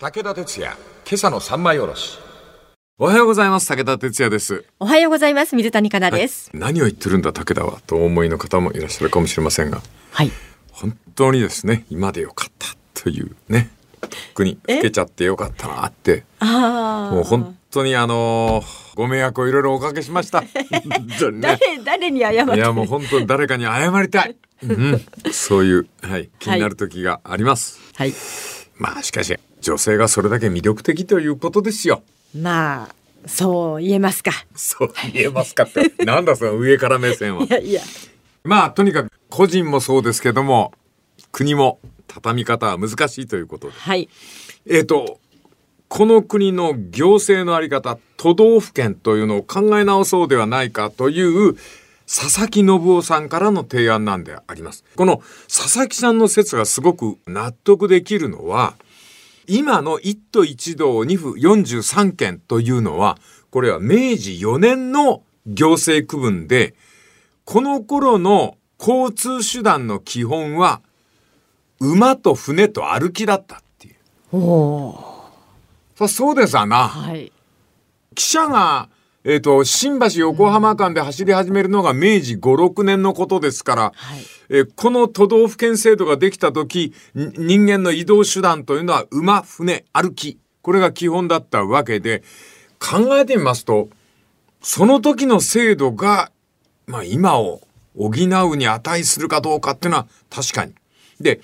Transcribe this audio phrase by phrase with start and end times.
[0.00, 2.18] 武田鉄矢、今朝の三枚おろし。
[2.98, 3.68] おはようございます。
[3.68, 4.64] 武田哲也です。
[4.78, 5.54] おはようございます。
[5.54, 6.50] 水谷香奈です。
[6.54, 9.82] 何を言ってるんだ武田はとお思いの方もいらっしゃるかもしれませんが、
[10.12, 10.30] はい。
[10.72, 12.68] 本当にですね、今でよかった
[13.02, 13.68] というね、
[14.00, 14.76] とっくにえ？
[14.76, 17.14] 老けちゃってよかったなって、ああ。
[17.14, 20.40] もう本当にあのーご迷惑をいろいろおかけしました。
[20.48, 20.48] ね
[21.42, 24.34] 誰、誰に謝っていやもう本当に誰かに謝りたい。
[24.64, 27.78] うん、そういう、はい、気になる時があります。
[27.96, 28.14] はい。
[28.76, 32.02] まあしかし女性がそれだけ魅力的ということですよ。
[32.36, 32.94] まあ、
[33.26, 34.32] そう言えますか。
[34.54, 35.92] そう言えますかって。
[36.04, 37.44] なんだその上から目線は。
[37.44, 37.82] いやいや。
[38.44, 40.72] まあとにかく個人もそうですけども
[41.30, 44.08] 国も畳み方は難しいということではい。
[44.66, 45.20] えっ、と
[45.88, 51.56] この国の行政のあり方都道府県というのを考え直そうではないかという
[52.06, 54.84] 佐々木信夫さんからの提案なんであります。
[54.96, 58.74] この佐々木さんの説がすごく納得できるのは
[59.52, 63.18] 今の一都一道二府43県というのは
[63.50, 66.76] これは明治4年の行政区分で
[67.44, 70.82] この頃の交通手段の基本は
[71.80, 73.96] 馬と船と歩きだったっていう。
[74.32, 75.04] おお。
[75.96, 76.86] そそうですわな。
[76.86, 77.32] はい。
[78.14, 78.88] 汽車が、
[79.22, 84.20] えっ、と、新橋横浜間で走り始めるのが明治5、6年のことですから、はい。
[84.48, 90.38] えーこの都道府県制度ができた時、に人間の移動手段というのは馬、船、歩き。
[90.62, 92.22] これが基本だったわけで、
[92.78, 93.90] 考えてみますと、
[94.62, 96.32] その時の制度が、
[96.86, 97.60] まあ今を
[97.96, 100.72] 補うに値するかどうかっていうのは確かに。
[101.20, 101.40] で、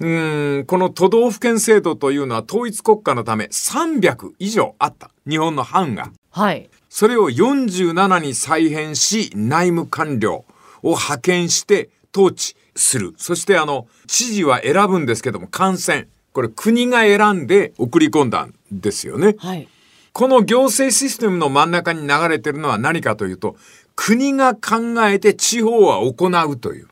[0.00, 5.10] うーん、この都道府県制度というのは統一国家のため300以上あった。
[5.28, 6.10] 日本の藩が。
[6.38, 6.70] はい。
[6.88, 10.44] それを47に再編し、内務官僚
[10.82, 13.14] を派遣して統治する。
[13.16, 16.06] そしてあの、知事は選ぶんですけども、感染。
[16.32, 19.34] これ国が選んで送り込んだんですよね。
[19.38, 19.66] はい。
[20.12, 23.56] この行政システムの真ん中に流れてるのは何かというと、
[23.96, 26.86] 国が考えて地方は行うという。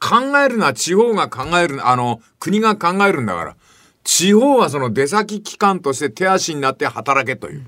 [0.00, 3.56] 考えるのは地方が考える、あの、国が考えるんだから、
[4.02, 7.66] 地方はその出先機関として手足になって働けという。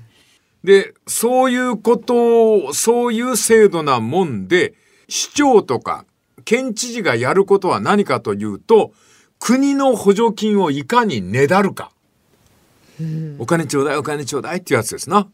[0.67, 4.73] で、そういうことを、そういう制度なもんで、
[5.07, 6.03] 市長とか
[6.43, 8.91] 県知事がやることは何かというと、
[9.39, 11.93] 国の補助金をいかにねだるか。
[13.39, 15.29] お金ちょうだいお金ちょうだいっていうやつですな。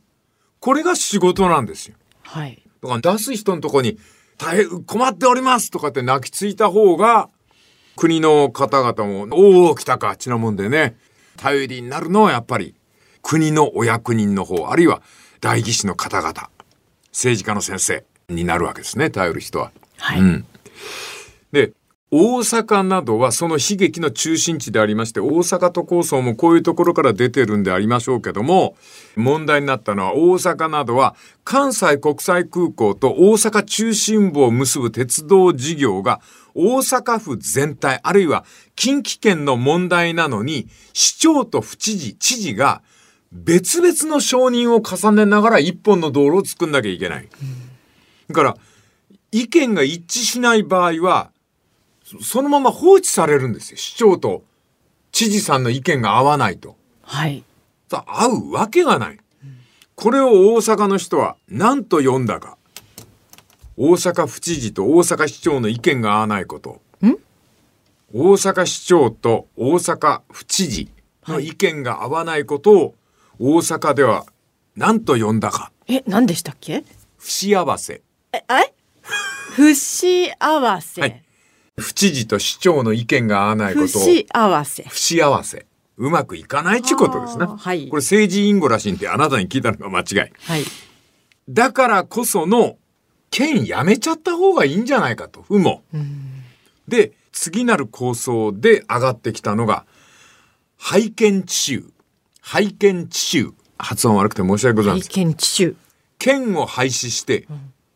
[0.60, 1.96] これが仕事なんですよ。
[2.22, 2.62] はい。
[2.84, 3.98] だから出す人のとこに
[4.38, 7.32] 大変困っておりますとかって泣きついた方が
[7.96, 10.96] 国の方々もおお来たかあっちなもんでね
[11.38, 12.76] 頼りになるのはやっぱり
[13.24, 15.02] 国のお役人の方あるいは
[15.42, 16.50] 代議士の方々
[17.12, 19.72] 政治家の先生になるわけですね頼る人は。
[19.98, 20.20] はい。
[20.20, 20.46] うん、
[21.52, 21.72] で
[22.16, 28.76] 大阪などはその悲劇の中心地でありまして大阪都構想もこういうところから出てるんでありましょうけども
[29.16, 36.22] 問題になったのは大阪などは関西国際空港と大阪中心部を結ぶ鉄道事業が
[36.54, 38.46] 大阪府全体あるいは
[38.76, 42.84] 近畿圏の問題なのに市長と府知事知事が
[43.34, 47.28] 別々の承認を重ねながら一本の道路を作んなきゃいけない。
[48.30, 48.58] だから
[49.32, 51.32] 意見が一致しない場合は
[52.04, 54.44] そそのまま放置されるんですよ市長と
[55.12, 56.76] 知事さんの意見が合わないと。
[57.02, 57.44] はい。
[57.90, 59.20] さ合うわけがない。
[59.96, 62.58] これを大阪の人は何と呼んだか。
[63.78, 66.82] 大阪府知事と大阪市長の意見が合わないこと。
[68.16, 70.88] 大阪市長と大阪府知事
[71.28, 72.96] の意見が合わないことを
[73.46, 74.26] 大阪では
[74.78, 75.74] 何と呼んだか。
[75.90, 76.86] え、何でしたっけ？
[77.18, 78.02] 不幸せ。
[78.32, 78.42] え、
[79.52, 80.32] 不幸
[80.82, 81.02] せ。
[81.02, 81.24] はい
[81.76, 84.84] 府知事と市長の意見が合わないこ不とを幸せ。
[84.84, 85.66] 不幸せ。
[85.98, 87.46] うまくいかないっちことですね。
[87.46, 90.32] はいこれ政治インゴらしいんであなたに聞いたのが間違い。
[90.40, 90.64] はい。
[91.50, 92.78] だからこその
[93.30, 95.42] 県やめちゃった方がいいんじゃないかと。
[95.42, 95.84] 府も。
[96.88, 99.86] で、次なる構想で上がってきたのが、
[100.78, 101.84] 拝見地州。
[102.46, 103.54] 拝見地州。
[103.80, 105.28] 発音悪くて申し訳ございま意せん。
[105.28, 105.76] 見地州。
[106.20, 107.48] 県を廃止して、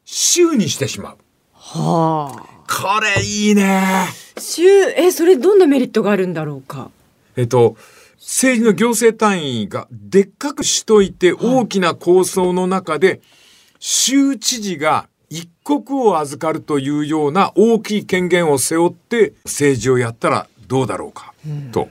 [0.06, 1.18] 州にしてしまう。
[1.54, 2.64] はあ。
[2.66, 4.08] これいいね。
[4.40, 4.64] 州、
[4.96, 6.90] え、それどんなメリットがあるんだろうか？
[7.36, 7.76] えっと、
[8.20, 13.20] 政治の行政単位がでっかくしといて大きな構想の中で、
[13.80, 21.34] 州知事が一国を預かるというような大きい権限を背負って政治をやったらどうだろうか、
[21.74, 21.90] と。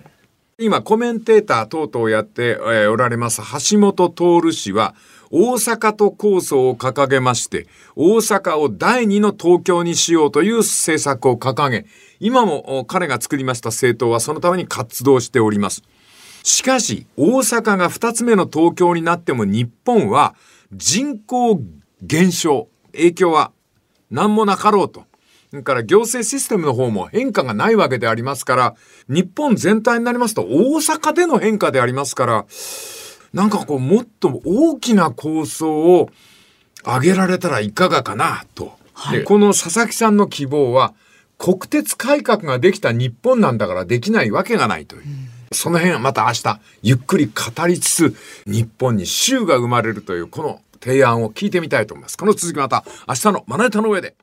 [0.58, 4.94] 今コメンテーター等々やって、おられます橋本徹氏は
[5.30, 11.84] 大阪都構想を掲げまして大阪を第二の東京にしようという政策を掲げ
[12.20, 15.82] 今も彼が作りました政党はそのために活動しております。
[16.42, 20.34] しかし、大阪が2つ目の東京になっても日本は
[20.72, 21.60] 人口
[22.00, 23.52] 減少、影響は
[24.10, 25.04] 何もなかろうと。
[25.56, 28.74] それから行政システムの方も変化がないわけでありますから、
[29.08, 32.46] 日本全体になりますと大阪での変化でありますから、
[33.32, 36.10] なんかこうもっと大きな構想を
[36.84, 38.76] 挙げられたらいかがかなと。
[39.10, 40.92] でこの佐々木さんの希望は
[41.38, 45.02] 国鉄改革ができた日本なんだからできないわけがないという。
[45.52, 48.16] その辺はまた明日ゆっくり語りつつ
[48.46, 52.18] 日本に州が生まれるというこの提案を聞いてみたいと思います。
[52.18, 54.16] この続きまた明日のまな板の上で。